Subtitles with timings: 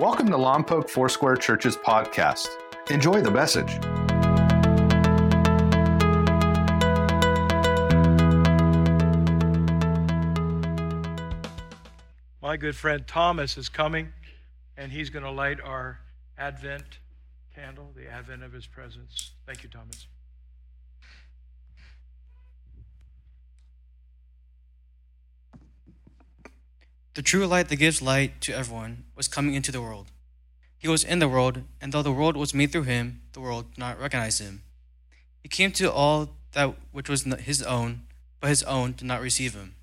[0.00, 2.48] Welcome to Lompoc Foursquare Church's podcast.
[2.88, 3.78] Enjoy the message.
[12.40, 14.14] My good friend Thomas is coming,
[14.78, 16.00] and he's going to light our
[16.38, 16.98] Advent
[17.54, 19.32] candle, the advent of his presence.
[19.44, 20.06] Thank you, Thomas.
[27.20, 30.06] The true light that gives light to everyone was coming into the world.
[30.78, 33.72] He was in the world, and though the world was made through him, the world
[33.72, 34.62] did not recognize him.
[35.42, 38.04] He came to all that which was his own,
[38.40, 39.74] but his own did not receive him.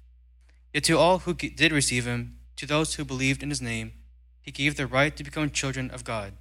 [0.73, 3.93] Yet to all who did receive him, to those who believed in his name,
[4.41, 6.33] he gave the right to become children of God.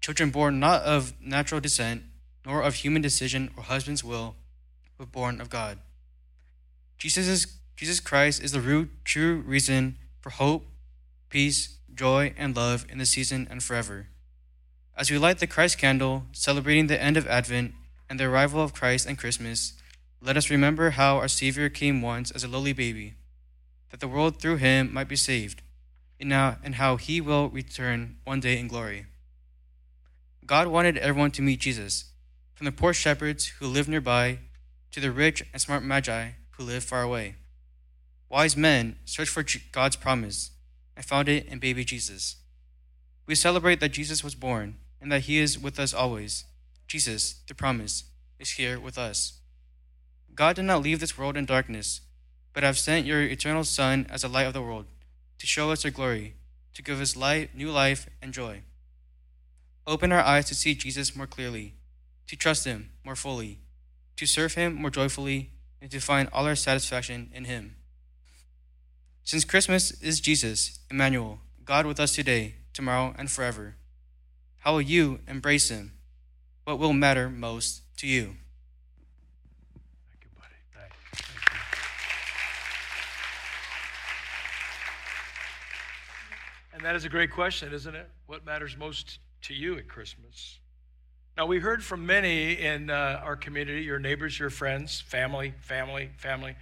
[0.00, 2.04] Children born not of natural descent,
[2.46, 4.36] nor of human decision or husband's will,
[4.96, 5.80] but born of God.
[6.98, 10.64] Jesus is Jesus Christ is the root, true reason for hope,
[11.28, 14.06] peace, joy, and love in the season and forever.
[14.96, 17.74] As we light the Christ candle, celebrating the end of Advent
[18.08, 19.74] and the arrival of Christ and Christmas,
[20.22, 23.12] let us remember how our Savior came once as a lowly baby,
[23.90, 25.60] that the world through him might be saved,
[26.18, 29.04] and, now, and how he will return one day in glory.
[30.46, 32.06] God wanted everyone to meet Jesus,
[32.54, 34.38] from the poor shepherds who lived nearby
[34.90, 37.34] to the rich and smart magi who lived far away.
[38.34, 40.50] Wise men searched for God's promise
[40.96, 42.34] and found it in baby Jesus.
[43.28, 46.44] We celebrate that Jesus was born and that he is with us always.
[46.88, 48.02] Jesus, the promise,
[48.40, 49.34] is here with us.
[50.34, 52.00] God did not leave this world in darkness,
[52.52, 54.86] but have sent your eternal Son as a light of the world
[55.38, 56.34] to show us your glory,
[56.74, 58.62] to give us light, new life and joy.
[59.86, 61.74] Open our eyes to see Jesus more clearly,
[62.26, 63.60] to trust him more fully,
[64.16, 67.76] to serve him more joyfully, and to find all our satisfaction in him.
[69.26, 73.76] Since Christmas is Jesus, Emmanuel, God with us today, tomorrow, and forever,
[74.58, 75.92] how will you embrace him?
[76.64, 78.36] What will matter most to you?
[80.10, 80.52] Thank you, buddy.
[80.74, 81.24] Thank, you.
[86.74, 88.10] And that is a great question, isn't it?
[88.26, 90.58] What matters most to you at Christmas?
[91.38, 96.10] Now, we heard from many in uh, our community, your neighbors, your friends, family, family,
[96.18, 96.56] family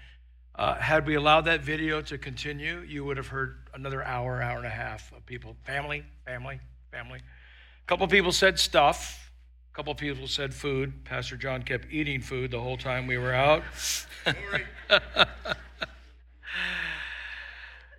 [0.55, 4.59] uh, had we allowed that video to continue, you would have heard another hour, hour
[4.59, 7.21] and a half of people, family, family, family.
[7.21, 9.31] A couple people said stuff.
[9.73, 11.07] A couple people said food.
[11.07, 13.63] Pastor John kept eating food the whole time we were out.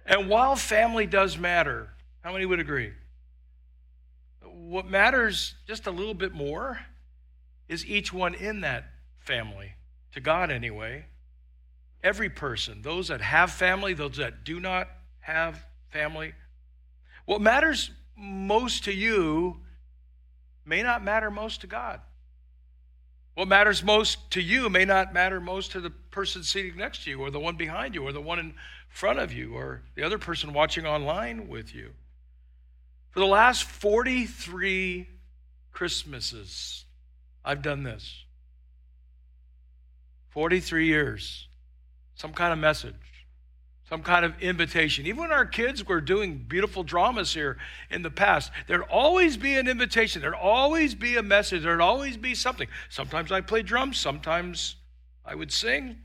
[0.06, 1.90] and while family does matter,
[2.22, 2.94] how many would agree?
[4.44, 6.80] What matters just a little bit more
[7.68, 8.86] is each one in that
[9.18, 9.74] family,
[10.14, 11.06] to God anyway
[12.04, 14.90] every person, those that have family, those that do not
[15.22, 16.34] have family.
[17.26, 19.62] What matters most to you
[20.66, 22.02] may not matter most to God.
[23.36, 27.10] What matters most to you may not matter most to the person sitting next to
[27.10, 28.54] you, or the one behind you, or the one in
[28.90, 31.94] front of you, or the other person watching online with you.
[33.10, 35.08] For the last 43
[35.72, 36.86] Christmases,
[37.44, 38.24] I've done this.
[40.30, 41.48] 43 years
[42.16, 42.96] some kind of message,
[43.90, 45.06] some kind of invitation.
[45.06, 47.58] Even when our kids were doing beautiful dramas here
[47.90, 52.18] in the past, there'd always be an invitation, there'd always be a message, there'd always
[52.18, 52.68] be something.
[52.90, 54.76] Sometimes I played drums, sometimes
[55.26, 55.98] I would sing,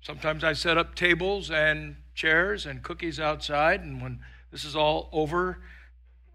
[0.00, 3.80] sometimes I set up tables and chairs and cookies outside.
[3.80, 4.20] And when
[4.50, 5.62] this is all over,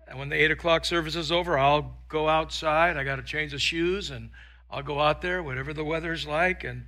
[0.07, 2.97] and when the eight o'clock service is over, I'll go outside.
[2.97, 4.29] I got to change the shoes and
[4.71, 6.85] I'll go out there, whatever the weather's like, and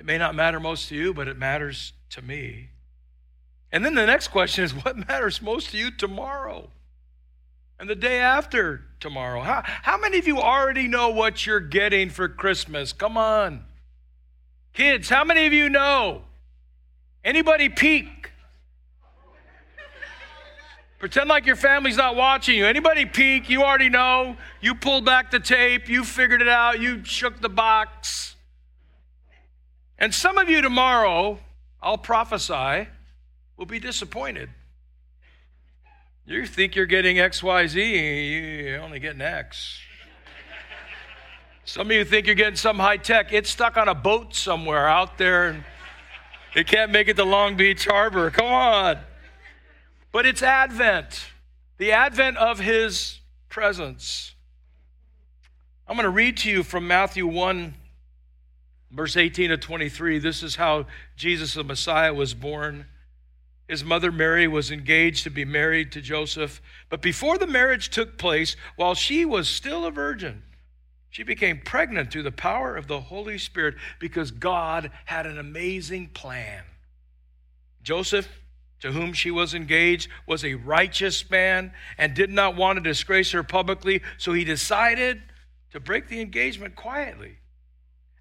[0.00, 2.70] it may not matter most to you, but it matters to me.
[3.70, 6.70] And then the next question is what matters most to you tomorrow?
[7.78, 9.42] And the day after tomorrow?
[9.42, 12.94] How, how many of you already know what you're getting for Christmas?
[12.94, 13.62] Come on.
[14.72, 16.22] Kids, how many of you know?
[17.22, 18.32] Anybody peek?
[20.98, 22.64] Pretend like your family's not watching you.
[22.64, 23.50] Anybody peek?
[23.50, 24.38] You already know.
[24.62, 25.90] You pulled back the tape.
[25.90, 26.80] You figured it out.
[26.80, 28.36] You shook the box.
[30.00, 31.38] And some of you tomorrow,
[31.82, 32.88] I'll prophesy,
[33.58, 34.48] will be disappointed.
[36.24, 39.78] You think you're getting XYZ, you're only getting X.
[41.66, 43.32] Some of you think you're getting some high tech.
[43.32, 45.64] It's stuck on a boat somewhere out there and
[46.54, 48.30] it can't make it to Long Beach Harbor.
[48.30, 48.98] Come on.
[50.10, 51.26] But it's Advent,
[51.76, 54.34] the advent of his presence.
[55.86, 57.74] I'm going to read to you from Matthew 1
[58.90, 62.86] Verse 18 to 23, this is how Jesus the Messiah was born.
[63.68, 68.18] His mother Mary was engaged to be married to Joseph, but before the marriage took
[68.18, 70.42] place, while she was still a virgin,
[71.08, 76.08] she became pregnant through the power of the Holy Spirit because God had an amazing
[76.08, 76.64] plan.
[77.82, 78.28] Joseph,
[78.80, 83.32] to whom she was engaged, was a righteous man and did not want to disgrace
[83.32, 85.22] her publicly, so he decided
[85.72, 87.36] to break the engagement quietly.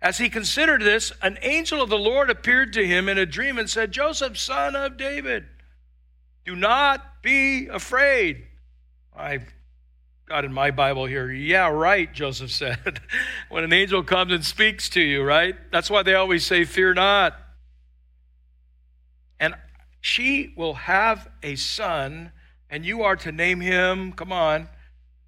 [0.02, 3.58] As he considered this, an angel of the Lord appeared to him in a dream
[3.58, 5.46] and said, Joseph, son of David,
[6.46, 8.46] do not be afraid.
[9.16, 9.40] I
[10.26, 13.02] got in my Bible here, yeah, right, Joseph said.
[13.50, 15.56] when an angel comes and speaks to you, right?
[15.72, 17.36] That's why they always say, fear not.
[19.40, 19.56] And
[20.00, 22.32] she will have a son,
[22.70, 24.70] and you are to name him, come on,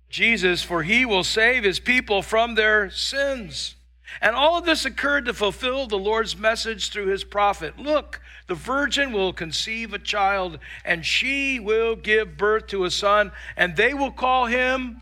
[0.09, 3.75] Jesus, for he will save his people from their sins.
[4.19, 7.79] And all of this occurred to fulfill the Lord's message through his prophet.
[7.79, 13.31] Look, the virgin will conceive a child, and she will give birth to a son,
[13.55, 15.01] and they will call him,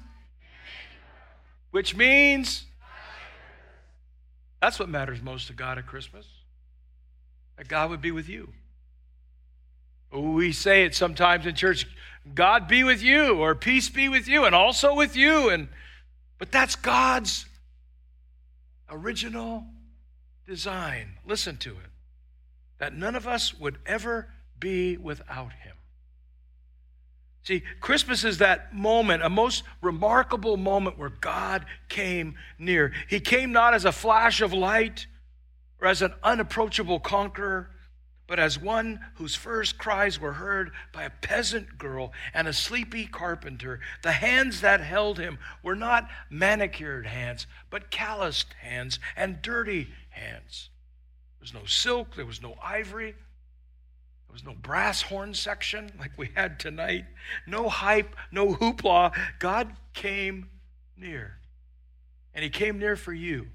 [1.72, 2.66] which means
[4.62, 6.26] that's what matters most to God at Christmas.
[7.58, 8.54] That God would be with you.
[10.12, 11.86] We say it sometimes in church
[12.34, 15.50] God be with you, or peace be with you, and also with you.
[15.50, 15.70] And,
[16.38, 17.46] but that's God's
[18.92, 19.66] original
[20.48, 21.18] design.
[21.26, 21.90] Listen to it
[22.80, 25.76] that none of us would ever be without him.
[27.44, 32.94] See, Christmas is that moment, a most remarkable moment where God came near.
[33.10, 35.08] He came not as a flash of light
[35.82, 37.72] or as an unapproachable conqueror,
[38.30, 43.08] but as one whose first cries were heard by a peasant girl and a sleepy
[43.08, 43.80] carpenter.
[44.04, 50.70] The hands that held him were not manicured hands, but calloused hands and dirty hands.
[51.40, 56.12] There was no silk, there was no ivory, there was no brass horn section like
[56.16, 57.06] we had tonight,
[57.48, 59.12] no hype, no hoopla.
[59.40, 60.52] God came
[60.96, 61.40] near,
[62.36, 63.48] and He came near for you.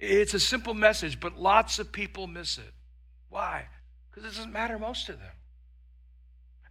[0.00, 2.72] It's a simple message, but lots of people miss it.
[3.30, 3.66] Why?
[4.10, 5.32] Because it doesn't matter most of them.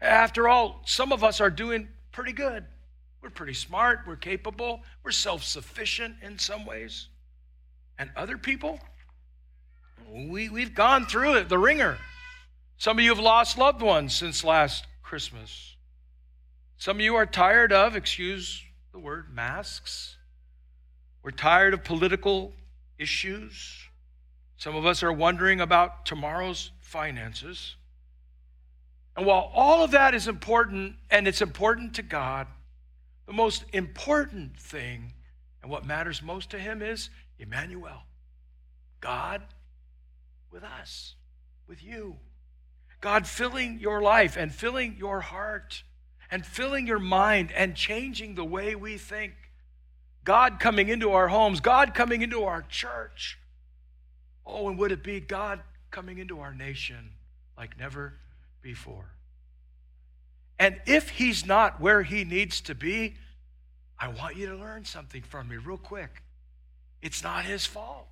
[0.02, 2.66] After all, some of us are doing pretty good.
[3.22, 7.10] We're pretty smart, we're capable, we're self sufficient in some ways.
[7.98, 8.80] And other people,
[10.12, 11.98] we, we've gone through it, the ringer.
[12.78, 15.76] Some of you have lost loved ones since last Christmas.
[16.78, 20.16] Some of you are tired of, excuse the word, masks.
[21.24, 22.54] We're tired of political
[23.00, 23.87] issues.
[24.58, 27.76] Some of us are wondering about tomorrow's finances.
[29.16, 32.48] And while all of that is important and it's important to God,
[33.28, 35.14] the most important thing
[35.62, 37.10] and what matters most to Him is
[37.40, 38.04] Emmanuel,
[39.00, 39.44] God
[40.52, 41.16] with us,
[41.68, 42.16] with you.
[43.00, 45.84] God filling your life and filling your heart
[46.32, 49.34] and filling your mind and changing the way we think.
[50.24, 53.38] God coming into our homes, God coming into our church.
[54.48, 55.60] Oh, and would it be God
[55.92, 57.12] coming into our nation
[57.58, 58.14] like never
[58.62, 59.12] before?
[60.58, 63.16] And if he's not where he needs to be,
[64.00, 66.24] I want you to learn something from me real quick.
[67.02, 68.08] It's not his fault.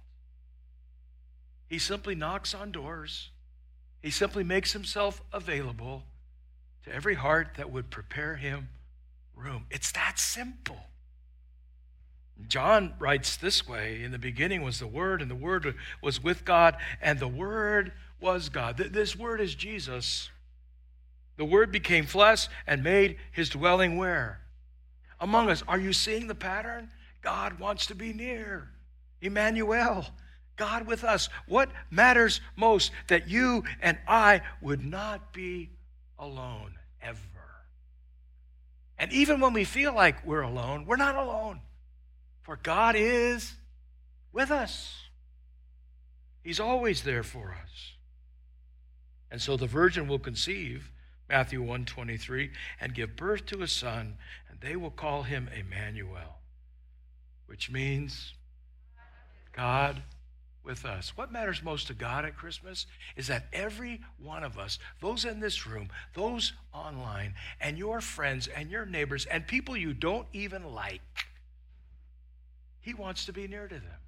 [1.68, 3.30] He simply knocks on doors,
[4.02, 6.04] he simply makes himself available
[6.84, 8.70] to every heart that would prepare him
[9.36, 9.66] room.
[9.72, 10.78] It's that simple.
[12.48, 16.46] John writes this way In the beginning was the Word, and the Word was with
[16.46, 18.78] God, and the Word was God.
[18.78, 20.30] This Word is Jesus.
[21.38, 24.42] The Word became flesh and made his dwelling where?
[25.20, 25.64] Among us.
[25.68, 26.92] Are you seeing the pattern?
[27.22, 28.70] God wants to be near.
[29.22, 30.06] Emmanuel,
[30.56, 31.30] God with us.
[31.48, 32.92] What matters most?
[33.08, 35.70] That you and I would not be
[36.20, 37.20] alone ever.
[38.98, 41.60] And even when we feel like we're alone, we're not alone.
[42.46, 43.56] For God is
[44.32, 45.08] with us.
[46.44, 47.94] He's always there for us.
[49.32, 50.92] And so the virgin will conceive,
[51.28, 56.40] Matthew 1:23, and give birth to a son, and they will call him Emmanuel,
[57.48, 58.36] which means
[59.52, 60.04] God
[60.62, 61.18] with us.
[61.18, 62.86] What matters most to God at Christmas
[63.16, 68.48] is that every one of us, those in this room, those online, and your friends
[68.48, 71.02] and your neighbors and people you don't even like,
[72.86, 74.00] he wants to be near to them.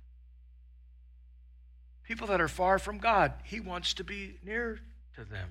[2.03, 4.79] People that are far from God, He wants to be near
[5.15, 5.49] to them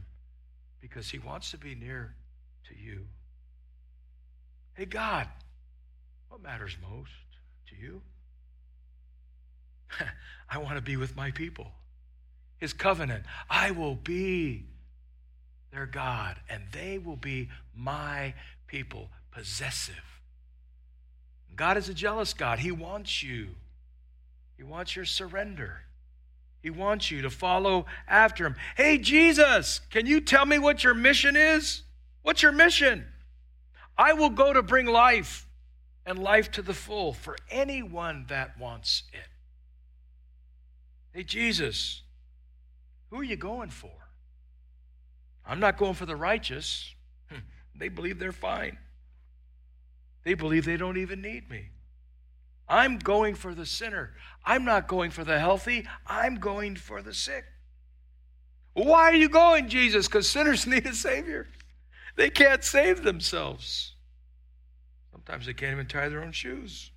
[0.80, 2.14] because He wants to be near
[2.68, 3.08] to you.
[4.74, 5.26] Hey, God,
[6.28, 7.10] what matters most
[7.70, 8.00] to you?
[10.48, 11.72] I want to be with my people.
[12.58, 14.66] His covenant, I will be
[15.72, 18.34] their God, and they will be my
[18.68, 20.15] people, possessive.
[21.56, 22.58] God is a jealous God.
[22.58, 23.48] He wants you,
[24.56, 25.82] He wants your surrender.
[26.62, 28.56] He wants you to follow after Him.
[28.76, 31.82] Hey, Jesus, can you tell me what your mission is?
[32.22, 33.06] What's your mission?
[33.96, 35.46] I will go to bring life
[36.04, 39.28] and life to the full for anyone that wants it.
[41.12, 42.02] Hey, Jesus,
[43.10, 43.92] who are you going for?
[45.46, 46.92] I'm not going for the righteous.
[47.78, 48.78] They believe they're fine.
[50.26, 51.68] They believe they don't even need me.
[52.68, 54.10] I'm going for the sinner.
[54.44, 55.86] I'm not going for the healthy.
[56.04, 57.44] I'm going for the sick.
[58.72, 60.08] Why are you going, Jesus?
[60.08, 61.46] Because sinners need a Savior.
[62.16, 63.94] They can't save themselves.
[65.12, 66.90] Sometimes they can't even tie their own shoes.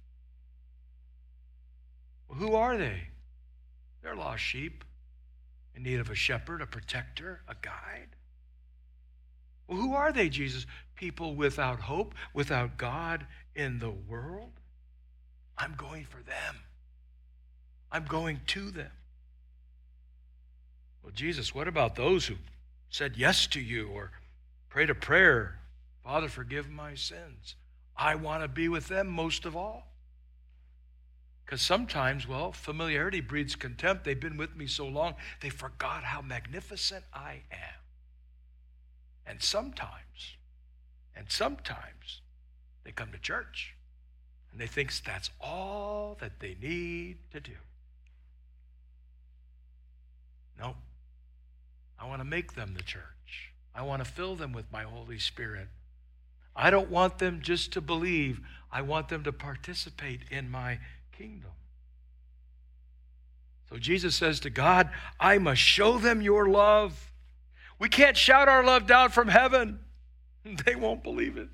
[2.27, 3.09] Well, who are they?
[4.01, 4.83] They're lost sheep
[5.75, 8.09] in need of a shepherd, a protector, a guide.
[9.67, 10.65] Well, who are they, Jesus?
[10.99, 13.25] People without hope, without God
[13.55, 14.51] in the world?
[15.57, 16.57] I'm going for them.
[17.89, 18.91] I'm going to them.
[21.01, 22.35] Well, Jesus, what about those who
[22.89, 24.11] said yes to you or
[24.67, 25.59] prayed a prayer?
[26.03, 27.55] Father, forgive my sins.
[27.95, 29.87] I want to be with them most of all.
[31.45, 34.03] Because sometimes, well, familiarity breeds contempt.
[34.03, 37.79] They've been with me so long, they forgot how magnificent I am.
[39.25, 40.35] And sometimes,
[41.15, 42.21] and sometimes,
[42.83, 43.75] they come to church
[44.51, 47.51] and they think that's all that they need to do.
[50.57, 50.75] No.
[51.99, 53.53] I want to make them the church.
[53.75, 55.67] I want to fill them with my Holy Spirit.
[56.55, 60.79] I don't want them just to believe, I want them to participate in my
[61.11, 61.51] kingdom.
[63.69, 64.89] So Jesus says to God,
[65.19, 67.11] I must show them your love.
[67.77, 69.79] We can't shout our love down from heaven.
[70.65, 71.49] They won't believe it.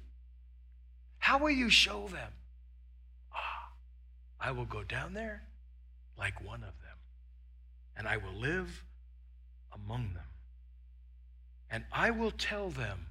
[1.19, 2.31] How will you show them?
[3.33, 3.71] Ah,
[4.39, 5.43] I will go down there
[6.17, 6.97] like one of them,
[7.97, 8.83] and I will live
[9.73, 10.23] among them.
[11.69, 13.07] And I will tell them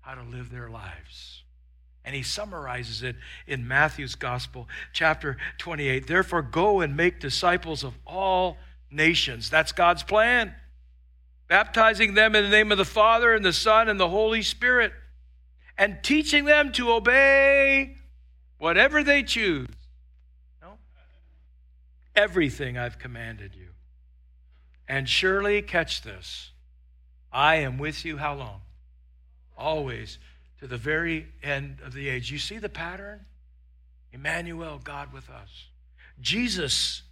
[0.00, 1.42] how to live their lives.
[2.04, 3.16] And he summarizes it
[3.46, 6.06] in Matthew's Gospel, chapter 28.
[6.06, 8.56] Therefore, go and make disciples of all
[8.90, 9.50] nations.
[9.50, 10.54] That's God's plan
[11.48, 14.92] baptizing them in the name of the Father and the Son and the Holy Spirit,
[15.78, 17.96] and teaching them to obey
[18.58, 19.68] whatever they choose.
[20.60, 20.72] No?
[22.16, 23.68] Everything I've commanded you.
[24.88, 26.50] And surely, catch this,
[27.32, 28.60] I am with you how long?
[29.56, 30.18] Always
[30.58, 32.32] to the very end of the age.
[32.32, 33.24] You see the pattern?
[34.12, 35.68] Emmanuel, God with us.
[36.20, 37.02] Jesus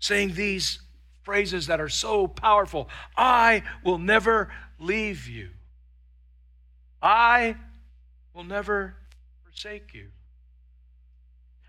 [0.00, 0.80] saying these
[1.22, 2.88] phrases that are so powerful.
[3.16, 5.50] I will never leave you.
[7.02, 7.56] I
[8.34, 8.94] will never
[9.44, 10.08] forsake you.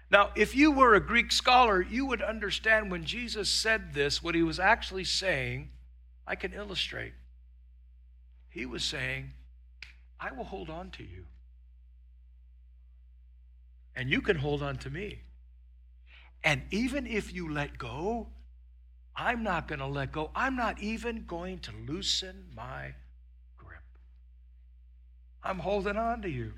[0.09, 4.35] Now, if you were a Greek scholar, you would understand when Jesus said this, what
[4.35, 5.69] he was actually saying.
[6.27, 7.13] I can illustrate.
[8.49, 9.31] He was saying,
[10.19, 11.25] I will hold on to you.
[13.95, 15.19] And you can hold on to me.
[16.43, 18.27] And even if you let go,
[19.15, 20.31] I'm not going to let go.
[20.35, 22.93] I'm not even going to loosen my.
[25.43, 26.53] I'm holding on to you.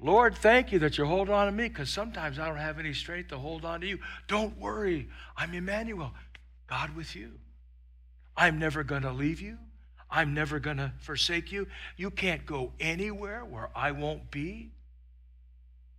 [0.00, 2.94] Lord, thank you that you're holding on to me because sometimes I don't have any
[2.94, 3.98] strength to hold on to you.
[4.28, 5.08] Don't worry.
[5.36, 6.12] I'm Emmanuel,
[6.68, 7.32] God with you.
[8.36, 9.58] I'm never going to leave you.
[10.08, 11.66] I'm never going to forsake you.
[11.96, 14.70] You can't go anywhere where I won't be.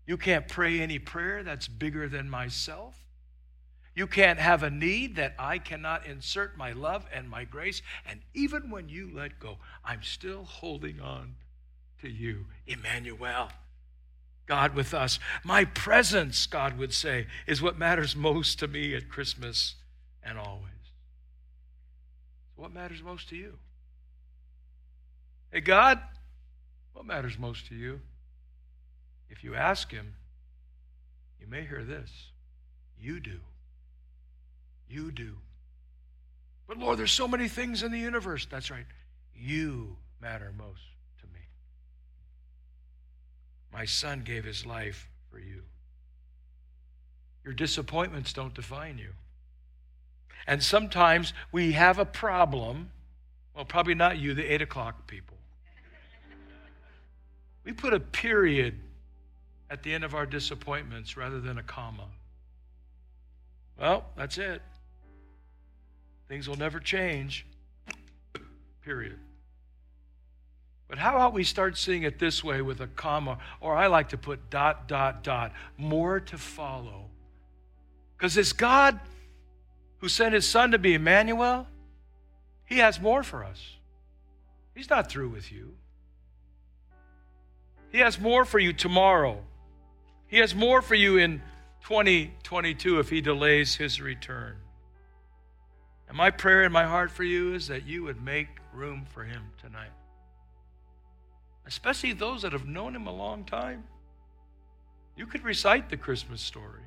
[0.07, 2.95] You can't pray any prayer that's bigger than myself.
[3.93, 7.81] You can't have a need that I cannot insert my love and my grace.
[8.07, 11.35] And even when you let go, I'm still holding on
[12.01, 13.49] to you, Emmanuel.
[14.45, 15.19] God with us.
[15.43, 19.75] My presence, God would say, is what matters most to me at Christmas
[20.23, 20.73] and always.
[22.55, 23.53] What matters most to you?
[25.51, 25.99] Hey, God,
[26.93, 28.01] what matters most to you?
[29.29, 30.15] If you ask Him,
[31.39, 32.09] you may hear this
[33.01, 33.39] you do.
[34.89, 35.35] You do.
[36.67, 38.45] But Lord, there's so many things in the universe.
[38.49, 38.85] That's right.
[39.33, 40.81] You matter most.
[43.71, 45.63] My son gave his life for you.
[47.43, 49.09] Your disappointments don't define you.
[50.47, 52.91] And sometimes we have a problem.
[53.55, 55.37] Well, probably not you, the eight o'clock people.
[57.63, 58.79] We put a period
[59.69, 62.05] at the end of our disappointments rather than a comma.
[63.79, 64.61] Well, that's it.
[66.27, 67.45] Things will never change.
[68.83, 69.19] Period.
[70.89, 74.09] But how about we start seeing it this way with a comma, or I like
[74.09, 77.05] to put dot, dot, dot, more to follow.
[78.17, 78.99] Because this God
[79.99, 81.67] who sent his son to be Emmanuel,
[82.65, 83.75] he has more for us.
[84.73, 85.75] He's not through with you.
[87.91, 89.43] He has more for you tomorrow.
[90.27, 91.41] He has more for you in
[91.83, 94.55] 2022 if he delays his return.
[96.07, 99.23] And my prayer in my heart for you is that you would make room for
[99.23, 99.91] him tonight
[101.69, 103.83] especially those that have known him a long time.
[105.15, 106.81] You could recite the Christmas story.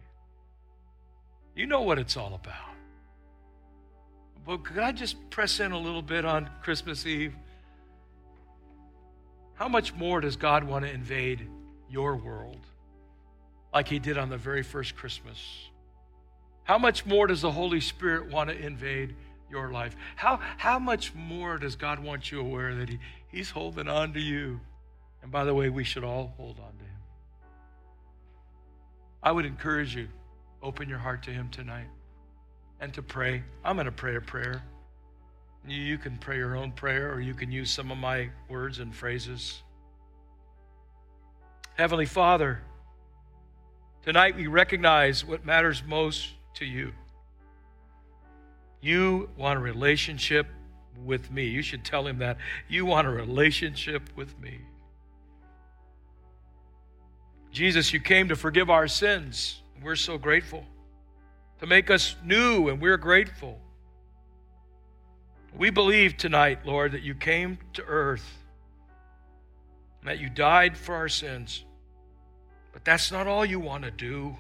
[1.55, 2.75] You know what it's all about.
[4.45, 7.33] But could I just press in a little bit on Christmas Eve?
[9.55, 11.47] How much more does God want to invade
[11.89, 12.67] your world
[13.73, 15.39] like he did on the very first Christmas?
[16.65, 19.15] How much more does the Holy Spirit want to invade
[19.49, 19.95] your life?
[20.17, 22.99] How, how much more does God want you aware that he,
[23.29, 24.59] he's holding on to you?
[25.23, 27.01] And by the way, we should all hold on to him.
[29.23, 30.09] I would encourage you,
[30.63, 31.87] open your heart to him tonight
[32.81, 33.43] and to pray.
[33.65, 34.63] I'm going to pray a prayer.
[35.67, 38.93] You can pray your own prayer, or you can use some of my words and
[38.93, 39.63] phrases.
[41.75, 42.61] Heavenly Father,
[44.05, 46.93] tonight we recognize what matters most to you.
[48.81, 50.49] You want a relationship
[51.05, 51.47] with me.
[51.47, 52.39] You should tell him that.
[52.69, 54.59] You want a relationship with me.
[57.53, 59.61] Jesus, you came to forgive our sins.
[59.83, 60.65] We're so grateful.
[61.61, 63.61] To make us new, and we're grateful.
[65.57, 68.27] We believe tonight, Lord, that you came to earth
[70.01, 71.65] and that you died for our sins.
[72.73, 74.35] But that's not all you want to do.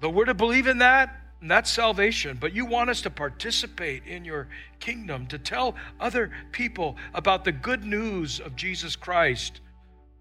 [0.00, 4.04] Though we're to believe in that, and that's salvation, but you want us to participate
[4.06, 4.48] in your
[4.80, 9.60] kingdom, to tell other people about the good news of Jesus Christ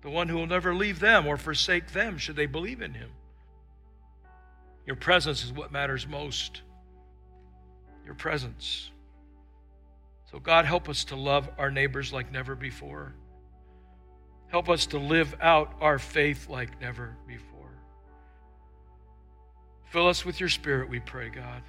[0.01, 3.09] the one who will never leave them or forsake them should they believe in him.
[4.85, 6.61] Your presence is what matters most.
[8.05, 8.89] Your presence.
[10.31, 13.13] So, God, help us to love our neighbors like never before.
[14.49, 17.57] Help us to live out our faith like never before.
[19.91, 21.61] Fill us with your spirit, we pray, God,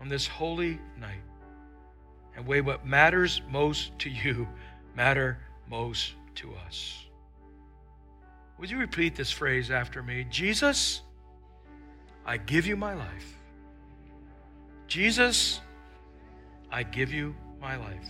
[0.00, 1.22] on this holy night.
[2.36, 4.48] And way what matters most to you
[4.94, 5.38] matter
[5.68, 7.06] most to us.
[8.58, 10.26] Would you repeat this phrase after me?
[10.30, 11.02] Jesus,
[12.24, 13.36] I give you my life.
[14.86, 15.60] Jesus,
[16.70, 18.08] I give you my life.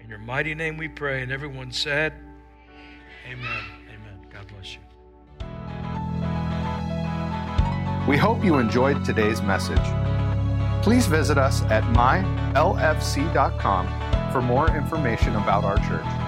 [0.00, 1.22] In your mighty name we pray.
[1.22, 2.12] And everyone said,
[3.26, 3.64] Amen.
[3.88, 4.26] Amen.
[4.32, 4.80] God bless you.
[8.08, 9.76] We hope you enjoyed today's message.
[10.82, 13.86] Please visit us at mylfc.com
[14.32, 16.27] for more information about our church.